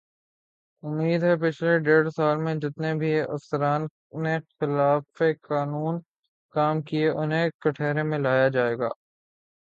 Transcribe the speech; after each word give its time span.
امید 0.83 1.23
ہے 1.23 1.33
پچھلے 1.41 1.73
ڈیڑھ 1.79 2.09
سال 2.13 2.37
میں 2.37 2.55
جتنے 2.55 2.93
بھی 2.93 3.11
افسران 3.21 3.81
نے 4.23 4.35
خلاف 4.51 5.21
قانون 5.43 5.99
کام 6.55 6.81
کیے 6.81 7.09
انہیں 7.11 7.49
کٹہرے 7.61 8.03
میں 8.03 8.19
لایا 8.19 8.47
جائے 8.47 8.77
گا 8.77 8.89